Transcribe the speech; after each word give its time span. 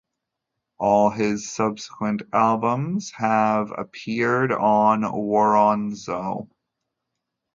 All 0.79 1.11
his 1.11 1.47
subsequent 1.47 2.23
albums 2.33 3.11
have 3.17 3.69
appeared 3.69 4.51
on 4.51 5.01
Woronzow. 5.01 6.49